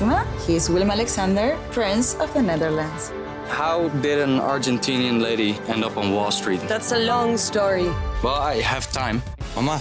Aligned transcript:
Maxima. 0.00 0.24
He 0.46 0.54
is 0.54 0.68
Willem 0.68 0.90
Alexander, 0.90 1.56
Prince 1.70 2.16
of 2.20 2.32
the 2.32 2.40
Netherlands. 2.40 3.10
How 3.48 3.88
did 4.00 4.20
an 4.20 4.40
Argentinian 4.40 5.20
lady 5.20 5.56
end 5.66 5.84
up 5.84 5.96
on 5.96 6.12
Wall 6.12 6.30
Street? 6.30 6.60
That's 6.68 6.92
a 6.92 6.98
long 6.98 7.38
story. 7.38 7.88
Well, 8.22 8.56
I 8.56 8.62
have 8.62 8.92
time. 8.92 9.20
Mama, 9.54 9.78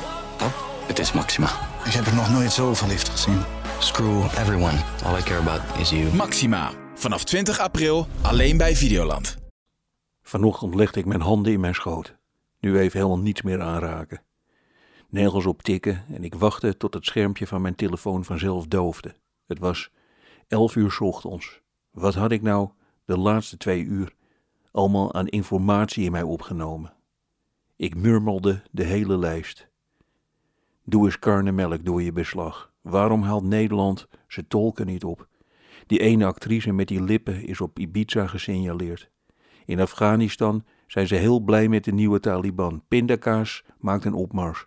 Het 0.87 0.99
is 0.99 1.11
Maxima. 1.13 1.47
ik 1.85 1.91
heb 1.91 2.05
er 2.05 2.15
nog 2.15 2.29
nooit 2.31 2.51
zo 2.51 2.73
verliefd 2.73 3.09
gezien. 3.09 3.41
Screw 3.79 4.23
everyone. 4.23 4.77
All 5.05 5.17
I 5.17 5.21
care 5.21 5.39
about 5.39 5.61
is 5.79 5.89
you. 5.89 6.13
Maxima. 6.15 6.71
Vanaf 6.95 7.23
20 7.23 7.59
april 7.59 8.07
alleen 8.21 8.57
bij 8.57 8.75
Videoland. 8.75 9.37
Vanochtend 10.21 10.75
legde 10.75 10.99
ik 10.99 11.05
mijn 11.05 11.21
handen 11.21 11.53
in 11.53 11.59
mijn 11.59 11.75
schoot. 11.75 12.15
Nu 12.59 12.79
even 12.79 12.97
helemaal 12.99 13.23
niets 13.23 13.41
meer 13.41 13.61
aanraken. 13.61 14.21
Nergens 15.09 15.45
op 15.45 15.61
tikken 15.63 16.03
en 16.13 16.23
ik 16.23 16.35
wachtte 16.35 16.77
tot 16.77 16.93
het 16.93 17.05
schermpje 17.05 17.47
van 17.47 17.61
mijn 17.61 17.75
telefoon 17.75 18.23
vanzelf 18.25 18.67
doofde. 18.67 19.15
Het 19.47 19.59
was 19.59 19.89
elf 20.47 20.75
uur 20.75 20.91
's 20.91 20.99
ochtends. 20.99 21.61
Wat 21.91 22.13
had 22.13 22.31
ik 22.31 22.41
nou 22.41 22.69
de 23.05 23.17
laatste 23.17 23.57
twee 23.57 23.83
uur 23.83 24.15
allemaal 24.71 25.13
aan 25.13 25.27
informatie 25.27 26.05
in 26.05 26.11
mij 26.11 26.23
opgenomen? 26.23 26.93
Ik 27.75 27.95
murmelde 27.95 28.61
de 28.71 28.83
hele 28.83 29.17
lijst. 29.17 29.67
Doe 30.83 31.05
eens 31.05 31.19
karnemelk 31.19 31.85
door 31.85 32.01
je 32.01 32.11
beslag. 32.11 32.71
Waarom 32.81 33.21
haalt 33.21 33.43
Nederland 33.43 34.07
zijn 34.27 34.47
tolken 34.47 34.85
niet 34.85 35.03
op? 35.03 35.27
Die 35.85 35.99
ene 35.99 36.25
actrice 36.25 36.73
met 36.73 36.87
die 36.87 37.03
lippen 37.03 37.45
is 37.45 37.61
op 37.61 37.79
Ibiza 37.79 38.27
gesignaleerd. 38.27 39.09
In 39.65 39.79
Afghanistan 39.79 40.63
zijn 40.87 41.07
ze 41.07 41.15
heel 41.15 41.39
blij 41.39 41.67
met 41.67 41.83
de 41.83 41.91
nieuwe 41.91 42.19
Taliban. 42.19 42.83
Pindakaas 42.87 43.63
maakt 43.79 44.05
een 44.05 44.13
opmars. 44.13 44.65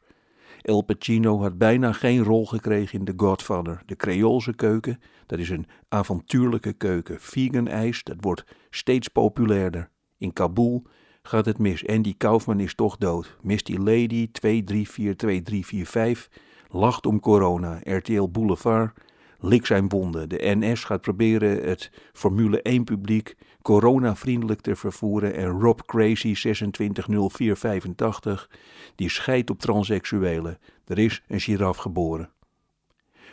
El 0.63 0.83
Pacino 0.83 1.41
had 1.41 1.59
bijna 1.59 1.93
geen 1.93 2.23
rol 2.23 2.47
gekregen 2.47 2.99
in 2.99 3.05
The 3.05 3.13
Godfather. 3.17 3.83
De 3.87 3.97
Creoolse 3.97 4.55
keuken, 4.55 5.01
dat 5.27 5.39
is 5.39 5.51
een 5.51 5.67
avontuurlijke 5.89 6.73
keuken. 6.73 7.21
Vegan 7.21 7.69
ijs, 7.69 8.03
dat 8.03 8.17
wordt 8.21 8.45
steeds 8.71 9.09
populairder. 9.09 9.91
In 10.19 10.33
Kabul 10.33 10.87
gaat 11.23 11.47
het 11.47 11.59
mis. 11.59 11.87
Andy 11.87 12.15
Kaufman 12.17 12.61
is 12.61 12.75
toch 12.75 12.97
dood. 12.97 13.37
Misty 13.43 13.77
Lady 13.77 14.29
234245 14.33 16.29
lacht 16.69 17.07
om 17.07 17.21
corona. 17.21 17.81
RTL 17.83 18.29
Boulevard 18.29 18.93
lik 19.41 19.67
zijn 19.67 19.89
wonden. 19.89 20.29
De 20.29 20.41
NS 20.43 20.85
gaat 20.85 21.01
proberen 21.01 21.69
het 21.69 21.91
Formule 22.13 22.63
1 22.63 22.85
publiek 22.85 23.37
coronavriendelijk 23.63 24.61
te 24.61 24.77
vervoeren 24.77 25.35
en 25.35 25.61
Rob 25.61 25.81
Crazy 25.87 26.35
260485 26.35 28.51
die 28.95 29.09
scheidt 29.09 29.51
op 29.51 29.59
transseksuelen. 29.59 30.59
Er 30.87 30.99
is 30.99 31.23
een 31.29 31.41
giraf 31.41 31.77
geboren. 31.77 32.31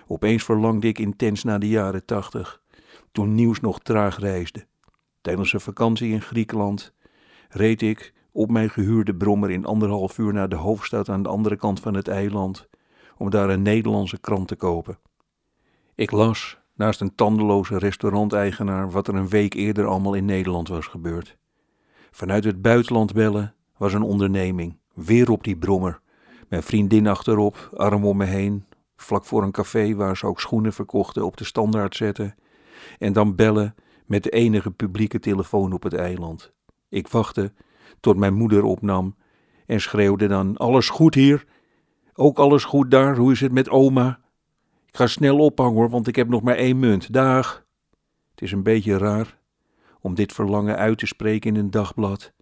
Opeens 0.07 0.43
verlangde 0.43 0.87
ik 0.87 0.99
intens 0.99 1.43
naar 1.43 1.59
de 1.59 1.67
jaren 1.67 2.05
80, 2.05 2.61
toen 3.11 3.35
nieuws 3.35 3.59
nog 3.59 3.79
traag 3.79 4.19
reisde. 4.19 4.65
Tijdens 5.21 5.53
een 5.53 5.59
vakantie 5.59 6.11
in 6.11 6.21
Griekenland 6.21 6.93
reed 7.49 7.81
ik 7.81 8.13
op 8.31 8.51
mijn 8.51 8.69
gehuurde 8.69 9.15
brommer 9.15 9.51
in 9.51 9.65
anderhalf 9.65 10.17
uur 10.17 10.33
naar 10.33 10.49
de 10.49 10.55
hoofdstad 10.55 11.09
aan 11.09 11.23
de 11.23 11.29
andere 11.29 11.55
kant 11.55 11.79
van 11.79 11.93
het 11.93 12.07
eiland 12.07 12.67
om 13.17 13.29
daar 13.29 13.49
een 13.49 13.61
Nederlandse 13.61 14.19
krant 14.19 14.47
te 14.47 14.55
kopen. 14.55 14.99
Ik 15.97 16.11
las, 16.11 16.57
naast 16.75 17.01
een 17.01 17.15
tandeloze 17.15 17.77
restauranteigenaar, 17.77 18.91
wat 18.91 19.07
er 19.07 19.15
een 19.15 19.29
week 19.29 19.53
eerder 19.53 19.85
allemaal 19.85 20.13
in 20.13 20.25
Nederland 20.25 20.67
was 20.67 20.85
gebeurd. 20.85 21.37
Vanuit 22.11 22.43
het 22.43 22.61
buitenland 22.61 23.13
bellen 23.13 23.53
was 23.77 23.93
een 23.93 24.01
onderneming, 24.01 24.77
weer 24.93 25.29
op 25.31 25.43
die 25.43 25.57
brommer. 25.57 25.99
Mijn 26.47 26.63
vriendin 26.63 27.07
achterop, 27.07 27.69
arm 27.75 28.05
om 28.05 28.17
me 28.17 28.25
heen, 28.25 28.65
vlak 28.95 29.25
voor 29.25 29.43
een 29.43 29.51
café 29.51 29.95
waar 29.95 30.17
ze 30.17 30.25
ook 30.25 30.39
schoenen 30.39 30.73
verkochten 30.73 31.25
op 31.25 31.37
de 31.37 31.43
standaard 31.43 31.95
zetten. 31.95 32.35
En 32.99 33.13
dan 33.13 33.35
bellen 33.35 33.75
met 34.05 34.23
de 34.23 34.29
enige 34.29 34.71
publieke 34.71 35.19
telefoon 35.19 35.73
op 35.73 35.83
het 35.83 35.93
eiland. 35.93 36.53
Ik 36.89 37.07
wachtte 37.07 37.53
tot 37.99 38.17
mijn 38.17 38.33
moeder 38.33 38.63
opnam 38.63 39.15
en 39.65 39.81
schreeuwde 39.81 40.27
dan: 40.27 40.57
Alles 40.57 40.89
goed 40.89 41.13
hier? 41.13 41.45
Ook 42.13 42.37
alles 42.37 42.63
goed 42.63 42.91
daar? 42.91 43.17
Hoe 43.17 43.31
is 43.31 43.39
het 43.39 43.51
met 43.51 43.69
oma? 43.69 44.19
Ik 44.87 44.95
ga 44.95 45.07
snel 45.07 45.37
ophangen 45.37 45.75
hoor, 45.75 45.89
want 45.89 46.07
ik 46.07 46.15
heb 46.15 46.27
nog 46.27 46.41
maar 46.41 46.55
één 46.55 46.79
munt. 46.79 47.13
Dag. 47.13 47.65
Het 48.31 48.41
is 48.41 48.51
een 48.51 48.63
beetje 48.63 48.97
raar 48.97 49.37
om 50.01 50.15
dit 50.15 50.33
verlangen 50.33 50.77
uit 50.77 50.97
te 50.97 51.05
spreken 51.05 51.55
in 51.55 51.59
een 51.59 51.71
dagblad. 51.71 52.33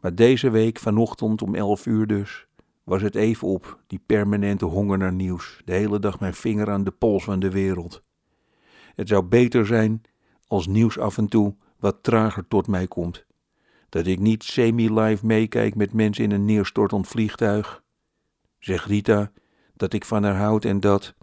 Maar 0.00 0.14
deze 0.14 0.50
week, 0.50 0.78
vanochtend 0.78 1.42
om 1.42 1.54
elf 1.54 1.86
uur 1.86 2.06
dus, 2.06 2.46
was 2.84 3.02
het 3.02 3.14
even 3.14 3.48
op, 3.48 3.82
die 3.86 4.00
permanente 4.06 4.64
honger 4.64 4.98
naar 4.98 5.12
nieuws. 5.12 5.60
De 5.64 5.72
hele 5.72 5.98
dag 5.98 6.20
mijn 6.20 6.34
vinger 6.34 6.70
aan 6.70 6.84
de 6.84 6.90
pols 6.90 7.24
van 7.24 7.38
de 7.38 7.50
wereld. 7.50 8.02
Het 8.94 9.08
zou 9.08 9.22
beter 9.22 9.66
zijn 9.66 10.02
als 10.46 10.66
nieuws 10.66 10.98
af 10.98 11.18
en 11.18 11.28
toe 11.28 11.54
wat 11.78 12.02
trager 12.02 12.48
tot 12.48 12.66
mij 12.66 12.86
komt. 12.86 13.24
Dat 13.88 14.06
ik 14.06 14.18
niet 14.18 14.44
semi-live 14.44 15.26
meekijk 15.26 15.74
met 15.74 15.92
mensen 15.92 16.24
in 16.24 16.30
een 16.30 16.44
neerstortend 16.44 17.08
vliegtuig. 17.08 17.82
Zeg 18.58 18.86
Rita 18.86 19.32
dat 19.74 19.92
ik 19.92 20.04
van 20.04 20.22
haar 20.22 20.36
houd 20.36 20.64
en 20.64 20.80
dat. 20.80 21.14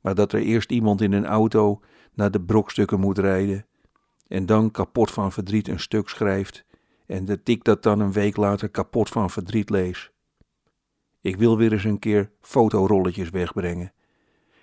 Maar 0.00 0.14
dat 0.14 0.32
er 0.32 0.40
eerst 0.40 0.70
iemand 0.70 1.00
in 1.00 1.12
een 1.12 1.26
auto 1.26 1.80
naar 2.14 2.30
de 2.30 2.40
brokstukken 2.40 3.00
moet 3.00 3.18
rijden. 3.18 3.66
En 4.28 4.46
dan 4.46 4.70
kapot 4.70 5.10
van 5.10 5.32
verdriet 5.32 5.68
een 5.68 5.80
stuk 5.80 6.08
schrijft. 6.08 6.64
En 7.06 7.24
dat 7.24 7.38
ik 7.44 7.64
dat 7.64 7.82
dan 7.82 8.00
een 8.00 8.12
week 8.12 8.36
later 8.36 8.68
kapot 8.68 9.08
van 9.08 9.30
verdriet 9.30 9.70
lees. 9.70 10.10
Ik 11.20 11.36
wil 11.36 11.56
weer 11.56 11.72
eens 11.72 11.84
een 11.84 11.98
keer 11.98 12.30
fotorolletjes 12.40 13.30
wegbrengen. 13.30 13.92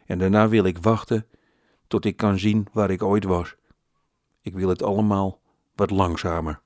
En 0.05 0.19
daarna 0.19 0.49
wil 0.49 0.63
ik 0.63 0.77
wachten 0.77 1.27
tot 1.87 2.05
ik 2.05 2.17
kan 2.17 2.39
zien 2.39 2.67
waar 2.73 2.89
ik 2.89 3.03
ooit 3.03 3.23
was. 3.23 3.55
Ik 4.41 4.53
wil 4.53 4.69
het 4.69 4.83
allemaal 4.83 5.41
wat 5.75 5.89
langzamer. 5.89 6.61